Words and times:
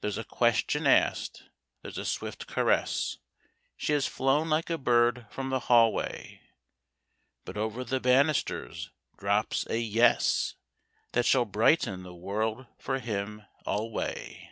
There's 0.00 0.16
a 0.16 0.24
question 0.24 0.86
asked, 0.86 1.42
there's 1.82 1.98
a 1.98 2.06
swift 2.06 2.46
caress, 2.46 3.18
She 3.76 3.92
has 3.92 4.06
flown 4.06 4.48
like 4.48 4.70
a 4.70 4.78
bird 4.78 5.26
from 5.28 5.50
the 5.50 5.60
hallway, 5.68 6.40
But 7.44 7.58
over 7.58 7.84
the 7.84 8.00
banisters 8.00 8.88
drops 9.18 9.66
a 9.68 9.78
"yes," 9.78 10.54
That 11.12 11.26
shall 11.26 11.44
brighten 11.44 12.02
the 12.02 12.14
world 12.14 12.64
for 12.78 12.98
him 12.98 13.42
alway. 13.66 14.50